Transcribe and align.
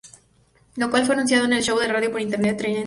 Lo 0.77 0.89
cual 0.89 1.05
fue 1.05 1.13
anunciado 1.13 1.45
en 1.45 1.53
el 1.53 1.61
show 1.61 1.77
de 1.77 1.87
radio 1.87 2.11
por 2.11 2.21
internet 2.21 2.57
"Tainted 2.57 2.63
Reality". 2.63 2.79